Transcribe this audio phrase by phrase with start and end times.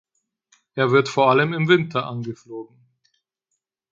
[0.73, 2.75] Er wird vor allem im Winter angeflogen.